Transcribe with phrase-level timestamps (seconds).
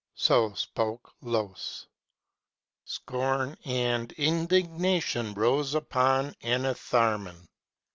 [0.15, 1.85] So spoke Los.
[2.85, 7.47] Scorn and indignation rose upon Enitharmon.